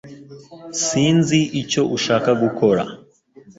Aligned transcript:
Sinzi 0.85 1.39
icyo 1.61 1.81
ushaka 1.97 2.29
gukora 2.41 2.83